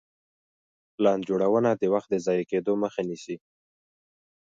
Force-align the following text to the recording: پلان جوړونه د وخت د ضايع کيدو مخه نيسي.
پلان 0.95 1.19
جوړونه 1.27 1.69
د 1.73 1.83
وخت 1.93 2.07
د 2.11 2.15
ضايع 2.25 2.45
کيدو 2.51 2.73
مخه 2.83 3.01
نيسي. 3.09 3.35